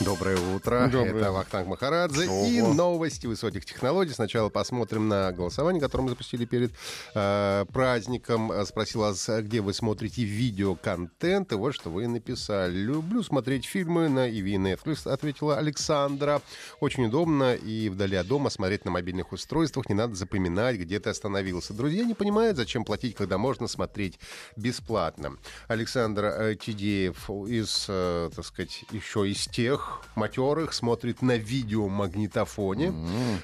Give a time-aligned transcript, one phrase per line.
[0.00, 0.88] Доброе утро.
[0.90, 1.20] Доброе.
[1.20, 2.28] Это Вахтанг Махарадзе.
[2.28, 2.46] Ого.
[2.46, 4.12] И новости высоких технологий.
[4.12, 6.72] Сначала посмотрим на голосование, которое мы запустили перед
[7.14, 8.52] э, праздником.
[8.66, 11.52] Спросил вас, где вы смотрите видеоконтент.
[11.52, 12.74] И вот что вы написали.
[12.74, 16.42] Люблю смотреть фильмы на EV Netflix, ответила Александра.
[16.80, 19.88] Очень удобно и вдали от дома смотреть на мобильных устройствах.
[19.88, 21.72] Не надо запоминать, где ты остановился.
[21.72, 24.18] Друзья не понимают, зачем платить, когда можно смотреть
[24.56, 25.36] бесплатно.
[25.68, 29.83] Александр э, Тидеев из, э, так сказать, еще из тех
[30.14, 32.92] матерых смотрит на видеомагнитофоне.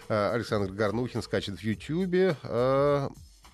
[0.09, 2.37] Э, Александр Горнухин скачет в Ютьюбе.
[2.43, 3.09] э,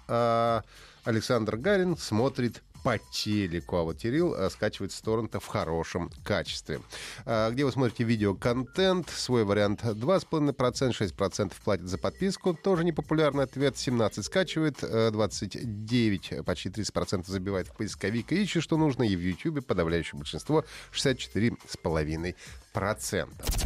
[0.08, 0.62] а
[1.04, 6.80] Александр Гарин смотрит по телеку, а вот Кирилл э, скачивает с торрента в хорошем качестве.
[7.24, 9.10] А, Где вы смотрите видеоконтент?
[9.10, 12.54] Свой вариант 2,5%, 6% платит за подписку.
[12.54, 13.76] Тоже непопулярный ответ.
[13.76, 19.02] 17 скачивает, э, 29, почти 30% забивает в поисковик и ищет, что нужно.
[19.02, 23.65] И в Ютьюбе подавляющее большинство 64,5%.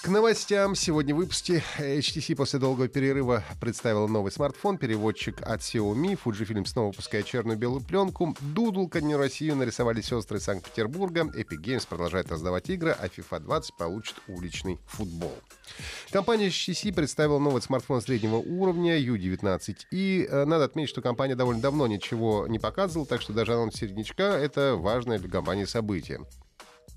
[0.00, 0.76] К новостям.
[0.76, 6.16] Сегодня в выпуске HTC после долгого перерыва представила новый смартфон, переводчик от Xiaomi.
[6.24, 8.36] Fujifilm снова выпускает черную белую пленку.
[8.40, 11.22] Дудл ко дню России нарисовали сестры Санкт-Петербурга.
[11.22, 15.34] Epic Games продолжает раздавать игры, а FIFA 20 получит уличный футбол.
[16.12, 19.76] Компания HTC представила новый смартфон среднего уровня U19.
[19.90, 23.74] И э, надо отметить, что компания довольно давно ничего не показывала, так что даже анонс
[23.74, 26.20] середнячка— это важное для компании событие.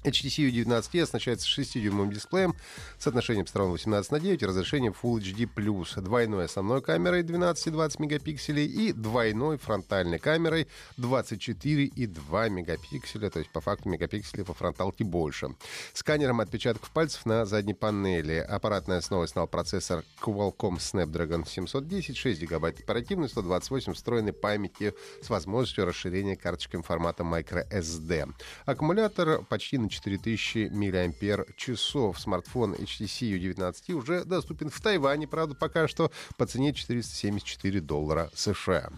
[0.04, 2.56] HTC U19 оснащается 6-дюймовым дисплеем
[2.98, 7.70] с отношением сторон 18 на 9 и разрешением Full HD+, двойной основной камерой 12 и
[7.70, 14.44] 20 мегапикселей и двойной фронтальной камерой 24 и 2 мегапикселя, то есть по факту мегапикселей
[14.44, 15.56] по фронталке больше.
[15.94, 18.38] Сканером отпечатков пальцев на задней панели.
[18.38, 25.86] Аппаратной основой стал процессор Qualcomm Snapdragon 710, 6 гигабайт оперативной, 128 встроенной памяти с возможностью
[25.86, 28.34] расширения карточками формата microSD.
[28.66, 32.18] Аккумулятор почти на 4000 мАч.
[32.18, 38.90] Смартфон HTC U19 уже доступен в Тайване, правда, пока что по цене 474 доллара США.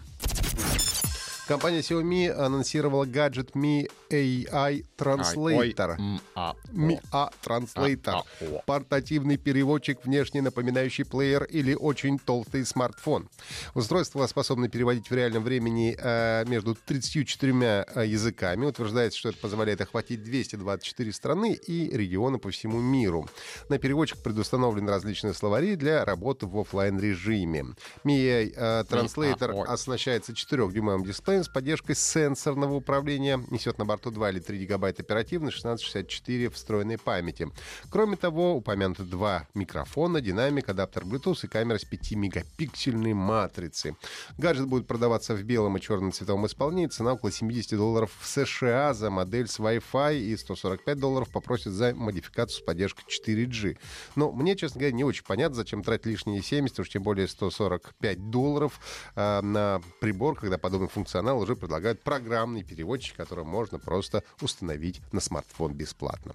[1.46, 5.98] Компания Xiaomi анонсировала гаджет Mi AI Translator.
[6.72, 8.22] Mi A Translator.
[8.64, 13.28] Портативный переводчик, внешне напоминающий плеер или очень толстый смартфон.
[13.74, 17.52] Устройство способно переводить в реальном времени э, между 34
[17.94, 18.64] э, языками.
[18.64, 23.28] Утверждается, что это позволяет охватить 224 страны и регионы по всему миру.
[23.68, 29.66] На переводчик предустановлены различные словари для работы в оффлайн режиме Mi AI э, Translator ой.
[29.68, 33.42] оснащается 4-дюймовым дисплеем с поддержкой сенсорного управления.
[33.50, 37.48] Несет на борту 2 или 3 гигабайта оперативной, 1664 встроенной памяти.
[37.90, 43.96] Кроме того, упомянуты два микрофона, динамик, адаптер Bluetooth и камера с 5-мегапиксельной матрицей.
[44.38, 46.86] Гаджет будет продаваться в белом и черном цветовом исполнении.
[46.86, 51.94] Цена около 70 долларов в США за модель с Wi-Fi и 145 долларов попросят за
[51.94, 53.78] модификацию с поддержкой 4G.
[54.14, 58.30] Но мне, честно говоря, не очень понятно, зачем тратить лишние 70, уж тем более 145
[58.30, 58.80] долларов
[59.16, 65.20] э, на прибор, когда подобный функционал уже предлагают программный переводчик, который можно просто установить на
[65.20, 66.34] смартфон бесплатно.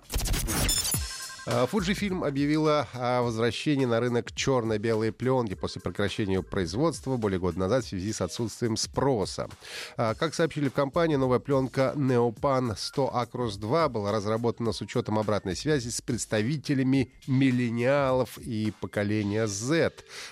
[1.48, 7.86] А, Fujifilm объявила о возвращении на рынок черно-белой пленки после прекращения производства более года назад
[7.86, 9.50] в связи с отсутствием спроса.
[9.98, 15.18] А, Как сообщили в компании, новая пленка Neopan 100 Acros 2 была разработана с учетом
[15.18, 19.92] обратной связи с представителями миллениалов и поколения Z,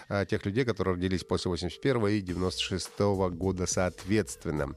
[0.10, 4.76] а, тех людей, которые родились после 81 и 96 года соответственно.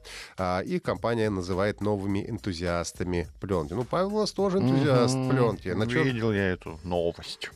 [0.65, 3.73] Их компания называет новыми энтузиастами пленки.
[3.73, 5.67] Ну, Павел у нас тоже энтузиаст пленки.
[5.69, 7.49] На чёр- Видел я эту новость.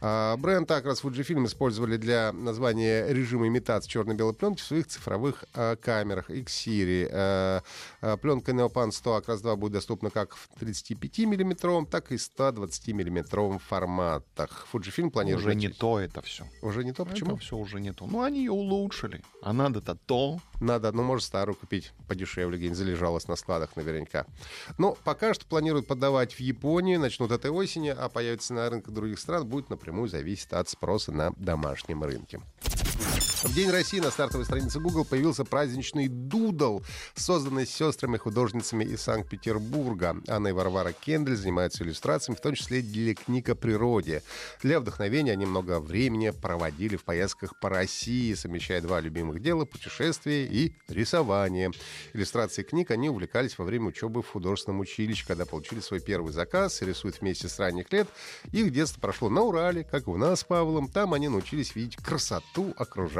[0.00, 5.76] А, Бренд Акрос Fujifilm использовали для названия режима имитации черно-белой пленки в своих цифровых а,
[5.76, 7.08] камерах X-Series.
[7.12, 7.62] А,
[8.00, 14.66] а, Пленка Neopan 100 Acros 2 будет доступна как в 35-мм, так и 120-мм форматах.
[14.72, 15.46] Fujifilm планирует...
[15.46, 16.46] Уже не то это все.
[16.62, 17.04] Уже не то?
[17.04, 17.32] Почему?
[17.32, 18.06] Это все уже не то.
[18.06, 19.22] Ну, они ее улучшили.
[19.42, 20.38] А надо-то то.
[20.60, 24.26] Надо, ну, может, старую купить подешевле, где-нибудь залежалась на складах наверняка.
[24.78, 29.18] Но пока что планируют подавать в Японию, начнут этой осени, а появится на рынках других
[29.18, 32.40] стран, будет напрямую зависеть от спроса на домашнем рынке.
[33.42, 36.80] В День России на стартовой странице Google появился праздничный дудл,
[37.14, 40.16] созданный сестрами-художницами из Санкт-Петербурга.
[40.26, 44.22] Анна и Варвара Кендель занимаются иллюстрациями, в том числе для книг о природе.
[44.62, 50.46] Для вдохновения они много времени проводили в поездках по России, совмещая два любимых дела— путешествия
[50.46, 51.72] и рисование.
[52.14, 56.80] Иллюстрации книг они увлекались во время учебы в художественном училище, когда получили свой первый заказ
[56.80, 58.08] рисуют вместе с ранних лет.
[58.52, 60.88] Их детство прошло на Урале, как у нас с Павлом.
[60.88, 62.74] Там они научились видеть красоту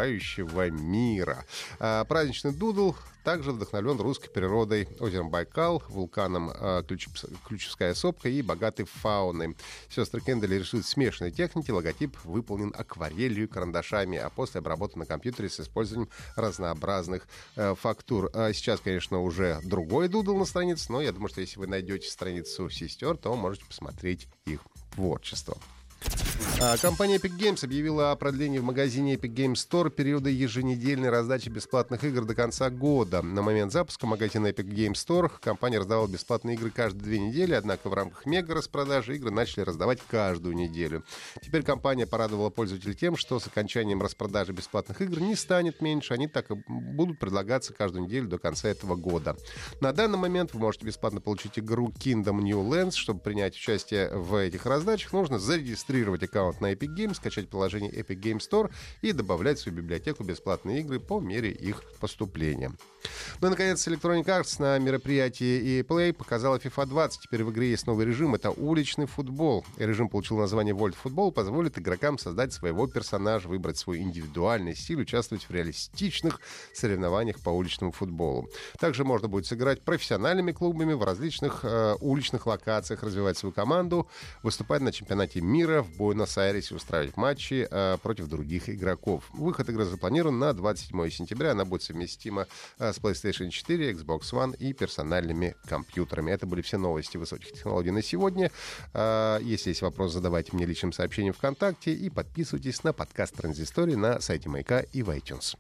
[0.06, 1.44] окружающего мира.
[1.79, 2.94] А, праздничный дудл
[3.25, 6.82] также вдохновлен русской природой, озером Байкал, вулканом э,
[7.44, 9.56] Ключевская сопка и богатой фауной.
[9.88, 15.49] Сестры Кендали рисуют смешанной техники, логотип выполнен акварелью и карандашами, а после обработан на компьютере
[15.49, 17.26] с использованием разнообразных
[17.56, 18.31] э, фактур.
[18.32, 22.08] А сейчас, конечно, уже другой дудл на странице, но я думаю, что если вы найдете
[22.08, 24.61] страницу сестер, то можете посмотреть их
[24.94, 25.58] творчество.
[26.58, 31.50] А, компания Epic Games объявила о продлении в магазине Epic Games Store периода еженедельной раздачи
[31.50, 33.20] бесплатных игр до конца года.
[33.20, 37.90] На момент запуска магазина Epic Games Store компания раздавала бесплатные игры каждые две недели, однако
[37.90, 41.04] в рамках мега распродажи игры начали раздавать каждую неделю.
[41.42, 46.26] Теперь компания порадовала пользователей тем, что с окончанием распродажи бесплатных игр не станет меньше, они
[46.26, 49.36] так и будут предлагаться каждую неделю до конца этого года.
[49.80, 52.92] На данный момент вы можете бесплатно получить игру Kingdom New Lands.
[52.92, 58.20] Чтобы принять участие в этих раздачах, нужно зарегистрировать аккаунт на Epic Games, скачать приложение Epic
[58.20, 58.70] Games Store
[59.02, 62.73] и добавлять в свою библиотеку бесплатные игры по мере их поступления.
[63.42, 67.20] Ну и, наконец, Electronic Arts на мероприятии EA Play показала FIFA 20.
[67.20, 68.34] Теперь в игре есть новый режим.
[68.34, 69.62] Это уличный футбол.
[69.76, 75.02] И режим получил название World Football, позволит игрокам создать своего персонажа, выбрать свой индивидуальный стиль,
[75.02, 76.40] участвовать в реалистичных
[76.72, 78.48] соревнованиях по уличному футболу.
[78.78, 84.08] Также можно будет сыграть профессиональными клубами в различных э, уличных локациях, развивать свою команду,
[84.42, 89.24] выступать на чемпионате мира в Буэнос-Айресе, устраивать матчи э, против других игроков.
[89.34, 91.50] Выход игры запланирован на 27 сентября.
[91.50, 92.46] Она будет совместима
[92.78, 96.31] э, с PlayStation 4, Xbox One и персональными компьютерами.
[96.31, 98.50] Это были все новости высоких технологий на сегодня.
[98.94, 104.20] Э, если есть вопрос, задавайте мне личным сообщением ВКонтакте и подписывайтесь на подкаст Транзистории на
[104.20, 105.56] сайте Маяка и в iTunes.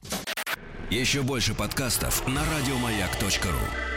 [0.90, 3.95] Еще больше подкастов на радиомаяк.ру